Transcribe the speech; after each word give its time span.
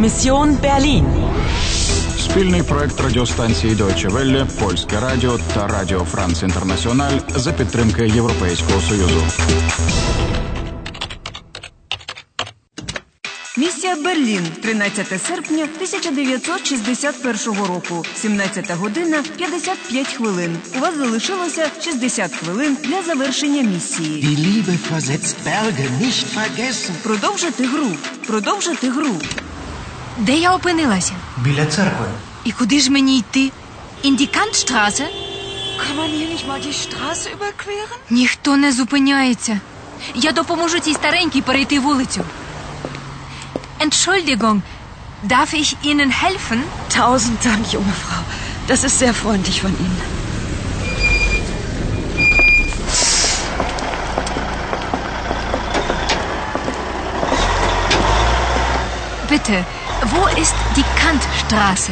Mission 0.00 0.60
Berlin. 0.60 1.04
Спільний 2.18 2.62
проект 2.62 3.00
радіостанції 3.00 3.74
Deutsche 3.74 4.10
Welle, 4.10 4.46
Польське 4.46 5.00
Радіо 5.00 5.38
та 5.54 5.66
Радіо 5.66 6.04
Франц 6.04 6.42
Інтернаціональ 6.42 7.18
за 7.36 7.52
підтримки 7.52 8.08
Європейського 8.08 8.80
Союзу. 8.80 9.22
Місія 13.56 13.96
Берлін, 13.96 14.46
13 14.62 15.22
серпня 15.22 15.62
1961 15.62 17.64
року, 17.64 18.04
17 18.14 18.70
година 18.76 19.22
55 19.36 20.06
хвилин. 20.06 20.56
У 20.76 20.78
вас 20.78 20.96
залишилося 20.96 21.66
60 21.84 22.32
хвилин 22.34 22.76
для 22.84 23.02
завершення 23.02 23.62
місії. 23.62 24.24
Die 24.24 24.36
Liebe 24.36 24.78
versetzt 24.92 25.36
Berge, 25.46 25.88
nicht 26.02 26.26
vergessen. 26.36 26.90
Продовжити 27.02 27.64
гру. 27.64 27.86
Продовжити 28.26 28.90
гру. 28.90 29.14
Де 30.19 30.37
я 30.37 30.55
опинилася? 30.55 31.13
Біля 31.37 31.65
церкви. 31.65 32.05
І 32.43 32.51
куди 32.51 32.79
ж 32.79 32.91
мені 32.91 33.19
йти? 33.19 33.51
In 34.03 34.17
die 34.17 34.29
Kantstraße? 34.37 35.05
Kann 35.81 35.95
man 35.97 36.09
hier 36.09 36.29
nicht 36.33 36.47
mal 36.47 36.59
die 36.67 36.73
Straße 36.73 37.27
überqueren? 37.35 37.99
Ніхто 38.09 38.57
не 38.57 38.71
зупиняється. 38.71 39.59
Я 40.15 40.31
допоможу 40.31 40.79
цій 40.79 40.93
старенькій 40.93 41.41
перейти 41.41 41.79
вулицю. 41.79 42.21
Entschuldigung, 43.79 44.61
darf 45.23 45.53
ich 45.53 45.75
Ihnen 45.83 46.11
helfen? 46.23 46.59
Tausend 46.97 47.37
Dank, 47.45 47.63
junge 47.73 47.95
Frau. 48.03 48.23
Das 48.69 48.79
ist 48.87 48.97
sehr 49.03 49.13
freundlich 49.13 49.61
von 49.61 49.73
Ihnen. 49.85 50.01
Bitte, 59.29 59.65
wo 60.13 60.27
ist 60.41 60.55
die 60.77 60.87
Kantstraße? 61.01 61.91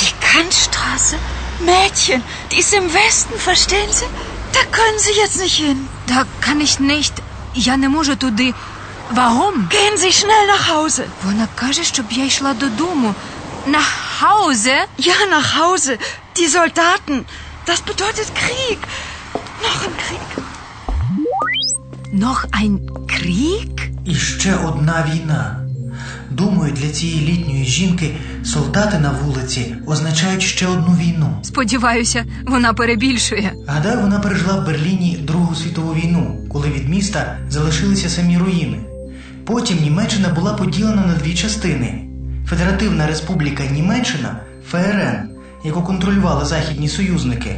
Die 0.00 0.12
Kantstraße? 0.28 1.16
Mädchen, 1.60 2.22
die 2.50 2.58
ist 2.58 2.74
im 2.74 2.92
Westen, 2.92 3.38
verstehen 3.38 3.92
Sie? 3.92 4.08
Da 4.52 4.60
können 4.78 4.98
Sie 4.98 5.14
jetzt 5.22 5.38
nicht 5.38 5.56
hin. 5.56 5.88
Da 6.06 6.24
kann 6.40 6.60
ich 6.60 6.80
nicht. 6.80 7.14
Я 7.54 7.76
не 7.76 7.88
можу 7.88 8.16
туди. 8.16 8.54
Warum? 9.10 9.68
Gehen 9.68 9.96
Sie 9.96 10.12
schnell 10.12 10.46
nach 10.46 10.68
Hause. 10.74 11.04
Вона 11.24 11.48
каже, 11.54 11.84
щоб 11.84 12.06
я 12.10 12.24
йшла 12.24 12.54
додому. 12.54 13.14
Nach 13.66 14.22
Hause? 14.22 14.76
Ja, 14.98 15.26
nach 15.30 15.58
Hause. 15.60 15.98
Die 16.36 16.48
Soldaten. 16.48 17.24
Das 17.66 17.80
bedeutet 17.80 18.28
Krieg. 18.34 18.80
Noch 19.62 19.78
ein 19.86 19.94
Krieg. 20.04 20.30
Noch 22.12 22.44
ein 22.52 22.80
Krieg? 23.08 23.90
І 24.04 24.14
ще 24.14 24.54
одна 24.56 25.06
війна. 25.12 25.60
Думаю, 26.39 26.73
для 26.73 26.89
цієї 26.89 27.27
літньої 27.27 27.65
жінки 27.65 28.15
солдати 28.43 28.99
на 28.99 29.11
вулиці 29.11 29.75
означають 29.85 30.41
ще 30.41 30.67
одну 30.67 30.95
війну. 30.95 31.39
Сподіваюся, 31.41 32.25
вона 32.47 32.73
перебільшує. 32.73 33.53
Гадаю, 33.67 34.01
вона 34.01 34.19
пережила 34.19 34.55
в 34.55 34.65
Берліні 34.65 35.17
Другу 35.23 35.55
світову 35.55 35.93
війну, 35.93 36.47
коли 36.51 36.69
від 36.69 36.89
міста 36.89 37.37
залишилися 37.49 38.09
самі 38.09 38.37
руїни. 38.37 38.77
Потім 39.45 39.81
Німеччина 39.81 40.29
була 40.29 40.53
поділена 40.53 41.05
на 41.05 41.13
дві 41.13 41.33
частини: 41.33 42.05
Федеративна 42.47 43.07
Республіка 43.07 43.63
Німеччина 43.65 44.39
ФРН, 44.71 45.29
яку 45.63 45.81
контролювали 45.81 46.45
західні 46.45 46.89
союзники, 46.89 47.55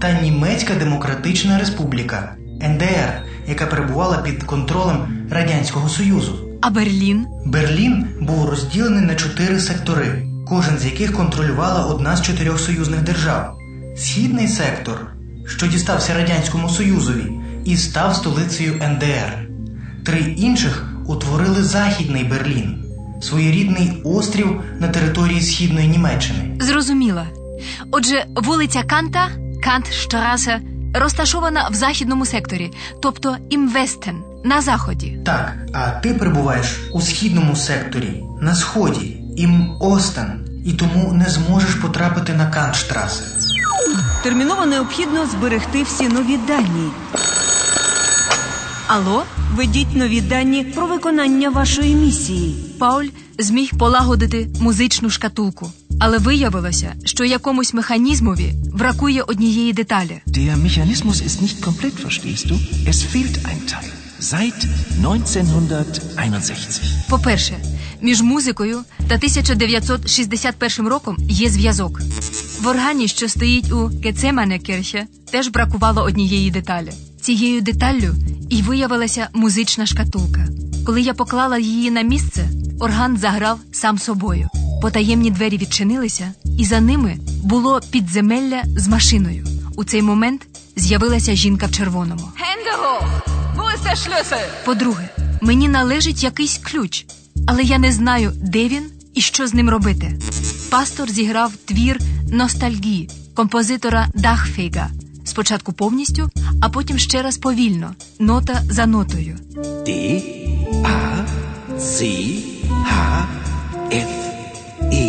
та 0.00 0.20
Німецька 0.20 0.74
Демократична 0.74 1.58
Республіка 1.58 2.34
НДР, 2.62 3.22
яка 3.48 3.66
перебувала 3.66 4.16
під 4.16 4.42
контролем 4.42 5.26
Радянського 5.30 5.88
Союзу. 5.88 6.45
А 6.60 6.70
Берлін? 6.70 7.26
Берлін 7.46 8.06
був 8.20 8.50
розділений 8.50 9.04
на 9.04 9.14
чотири 9.14 9.60
сектори, 9.60 10.26
кожен 10.48 10.78
з 10.78 10.84
яких 10.84 11.12
контролювала 11.12 11.84
одна 11.84 12.16
з 12.16 12.22
чотирьох 12.22 12.60
союзних 12.60 13.02
держав. 13.02 13.58
Східний 13.96 14.48
сектор, 14.48 15.06
що 15.46 15.66
дістався 15.66 16.14
Радянському 16.14 16.68
Союзові, 16.68 17.32
і 17.64 17.76
став 17.76 18.16
столицею 18.16 18.74
НДР. 18.74 19.48
Три 20.04 20.18
інших 20.18 20.92
утворили 21.06 21.62
Західний 21.62 22.24
Берлін, 22.24 22.84
своєрідний 23.22 24.02
острів 24.04 24.60
на 24.80 24.88
території 24.88 25.40
Східної 25.40 25.88
Німеччини. 25.88 26.56
Зрозуміла. 26.60 27.26
Отже, 27.90 28.24
вулиця 28.36 28.82
Канта, 28.82 29.28
Кантштрасе, 29.64 30.60
розташована 30.94 31.68
в 31.68 31.74
західному 31.74 32.26
секторі, 32.26 32.70
тобто 33.02 33.36
Імвестен, 33.50 34.16
на 34.46 34.60
заході. 34.60 35.18
Так, 35.24 35.56
а 35.72 35.90
ти 35.90 36.14
перебуваєш 36.14 36.80
у 36.92 37.00
східному 37.00 37.56
секторі, 37.56 38.22
на 38.40 38.54
сході, 38.54 39.16
ім 39.36 39.70
Остен, 39.80 40.48
і 40.66 40.72
тому 40.72 41.12
не 41.12 41.30
зможеш 41.30 41.74
потрапити 41.74 42.34
на 42.34 42.46
Кантштрасе. 42.46 43.24
Терміново 44.22 44.66
необхідно 44.66 45.26
зберегти 45.26 45.82
всі 45.82 46.08
нові 46.08 46.36
дані. 46.36 46.90
Алло? 48.86 49.24
Введіть 49.54 49.96
нові 49.96 50.20
дані 50.20 50.64
про 50.64 50.86
виконання 50.86 51.50
вашої 51.50 51.94
місії. 51.94 52.56
Пауль 52.78 53.06
зміг 53.38 53.70
полагодити 53.78 54.48
музичну 54.60 55.10
шкатулку, 55.10 55.70
але 56.00 56.18
виявилося, 56.18 56.92
що 57.04 57.24
якомусь 57.24 57.74
механізмові 57.74 58.54
бракує 58.74 59.22
однієї 59.22 59.72
деталі. 59.72 60.20
Der 60.26 60.56
Mechanismus 60.56 61.24
ist 61.28 61.42
nicht 61.42 61.60
komplett, 61.60 62.04
verstehst 62.04 62.46
du? 62.50 62.54
Es 62.90 62.98
fehlt 63.12 63.36
ein 63.50 63.60
Teil. 63.72 63.95
Seit 64.20 64.66
1961. 64.98 66.90
По-перше, 67.08 67.54
між 68.00 68.22
музикою 68.22 68.80
та 68.98 69.14
1961 69.14 70.88
роком 70.88 71.16
є 71.28 71.50
зв'язок. 71.50 72.00
В 72.60 72.66
органі, 72.66 73.08
що 73.08 73.28
стоїть 73.28 73.72
у 73.72 73.90
Гецеманекерхе, 74.04 75.06
теж 75.30 75.48
бракувало 75.48 76.02
однієї 76.02 76.50
деталі. 76.50 76.92
Цією 77.20 77.60
деталлю 77.60 78.14
і 78.50 78.62
виявилася 78.62 79.28
музична 79.32 79.86
шкатулка. 79.86 80.48
Коли 80.86 81.00
я 81.00 81.14
поклала 81.14 81.58
її 81.58 81.90
на 81.90 82.02
місце, 82.02 82.48
орган 82.80 83.16
заграв 83.16 83.58
сам 83.72 83.98
собою. 83.98 84.48
Потаємні 84.82 85.30
двері 85.30 85.58
відчинилися, 85.58 86.32
і 86.58 86.64
за 86.64 86.80
ними 86.80 87.16
було 87.42 87.80
підземелля 87.90 88.62
з 88.76 88.88
машиною. 88.88 89.46
У 89.76 89.84
цей 89.84 90.02
момент 90.02 90.46
з'явилася 90.76 91.34
жінка 91.34 91.66
в 91.66 91.70
червоному. 91.70 92.22
Hände 92.22 93.35
По-друге, 94.64 95.08
мені 95.40 95.68
належить 95.68 96.22
якийсь 96.22 96.58
ключ, 96.58 97.06
але 97.46 97.62
я 97.62 97.78
не 97.78 97.92
знаю, 97.92 98.32
де 98.36 98.68
він 98.68 98.90
і 99.14 99.20
що 99.20 99.46
з 99.46 99.54
ним 99.54 99.70
робити. 99.70 100.18
Пастор 100.70 101.10
зіграв 101.10 101.52
твір 101.64 102.00
ностальгії 102.32 103.10
композитора 103.34 104.08
Дахфейга. 104.14 104.90
Спочатку 105.24 105.72
повністю, 105.72 106.30
а 106.60 106.68
потім 106.68 106.98
ще 106.98 107.22
раз 107.22 107.38
повільно, 107.38 107.94
нота 108.18 108.62
за 108.70 108.86
нотою. 108.86 109.38
D, 109.56 110.22
A, 110.82 111.24
C, 111.78 112.04
H, 112.68 113.26
F, 113.90 114.08
E, 114.82 115.04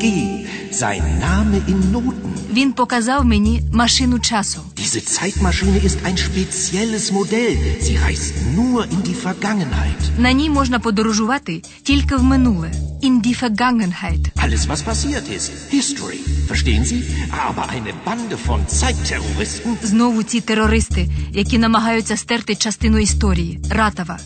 G. 0.00 0.36
Sein 0.72 1.02
Name 1.24 1.60
in 1.68 1.80
Noten. 1.92 2.32
Він 2.52 2.72
показав 2.72 3.24
мені 3.24 3.62
машину 3.72 4.18
часу. 4.18 4.60
Diese 4.86 5.04
Zeitmaschine 5.04 5.78
ist 5.78 5.98
ein 6.04 6.16
spezielles 6.16 7.10
Modell. 7.10 7.58
Sie 7.80 7.96
reist 7.96 8.34
nur 8.54 8.84
in 8.84 9.02
die 9.02 9.14
Vergangenheit. 9.26 10.00
На 10.18 10.32
ній 10.32 10.50
можна 10.50 10.78
подорожувати 10.78 11.62
тільки 11.82 12.16
в 12.16 12.22
минуле. 12.22 12.70
In 13.02 13.20
die 13.26 13.42
Vergangenheit. 13.42 14.20
Alles, 14.36 14.68
was 14.68 14.82
passiert 14.82 15.24
ist. 15.36 15.50
History. 15.70 16.18
Verstehen 16.48 16.84
Sie? 16.84 17.02
Aber 17.48 17.64
eine 17.76 17.92
Bande 18.04 18.36
von 18.46 18.60
Zeitterroristen. 18.68 19.76
Знову 19.82 20.22
ці 20.22 20.40
терористи, 20.40 21.08
які 21.32 21.58
намагаються 21.58 22.16
стерти 22.16 22.54
частину 22.54 22.98
історії 22.98 23.60
Ратава. 23.70 24.18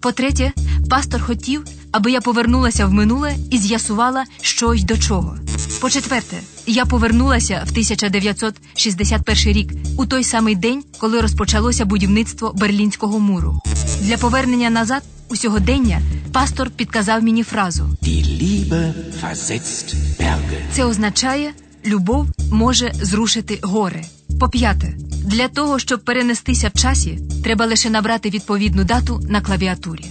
По-третє, 0.00 0.52
пастор 0.90 1.22
хотів, 1.22 1.64
аби 1.92 2.10
я 2.10 2.20
повернулася 2.20 2.86
в 2.86 2.92
минуле 2.92 3.34
і 3.50 3.58
з'ясувала, 3.58 4.24
що 4.40 4.74
й 4.74 4.84
до 4.84 4.98
чого. 4.98 5.38
По-четверте, 5.80 6.36
я 6.66 6.86
повернулася 6.86 7.62
в 7.66 7.70
1961 7.70 9.52
рік, 9.52 9.72
у 9.98 10.06
той 10.06 10.24
самий 10.24 10.54
день, 10.54 10.84
коли 10.98 11.20
розпочалося 11.20 11.84
будівництво 11.84 12.52
Берлінського 12.56 13.18
муру. 13.18 13.60
Для 14.00 14.16
повернення 14.16 14.70
назад 14.70 15.02
у 15.28 15.36
сьогодення 15.36 16.00
пастор 16.32 16.70
підказав 16.70 17.22
мені 17.22 17.42
фразу: 17.42 17.84
Die 18.02 18.24
Liebe 18.42 18.92
versetzt 19.22 19.94
Berge. 20.20 20.60
це 20.72 20.84
означає, 20.84 21.52
любов 21.86 22.26
може 22.52 22.92
зрушити 22.94 23.58
гори. 23.62 24.04
По-п'яте, 24.40 24.94
для 25.24 25.48
того, 25.48 25.78
щоб 25.78 26.04
перенестися 26.04 26.70
в 26.74 26.78
часі, 26.78 27.18
треба 27.44 27.66
лише 27.66 27.90
набрати 27.90 28.30
відповідну 28.30 28.84
дату 28.84 29.20
на 29.28 29.40
клавіатурі. 29.40 30.04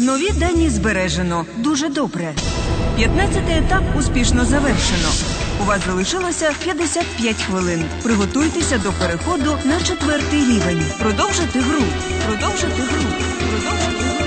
Нові 0.00 0.30
дані 0.30 0.70
збережено. 0.70 1.46
Дуже 1.56 1.88
добре. 1.88 2.34
15-й 2.98 3.58
етап 3.58 3.82
успішно 3.98 4.44
завершено. 4.44 5.08
У 5.62 5.64
вас 5.64 5.80
залишилося 5.86 6.52
55 6.64 7.36
хвилин. 7.42 7.84
Приготуйтеся 8.02 8.78
до 8.78 8.92
переходу 8.92 9.58
на 9.64 9.80
четвертий 9.80 10.40
рівень. 10.40 10.82
Продовжити 10.98 11.60
гру. 11.60 11.82
Продовжити 12.26 12.82
гру. 12.82 13.02
Продовжити 13.50 13.92
гру. 14.08 14.19